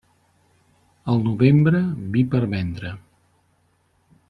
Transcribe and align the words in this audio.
El 1.13 1.21
novembre, 1.27 1.83
vi 2.15 2.25
per 2.33 2.43
vendre. 2.55 2.95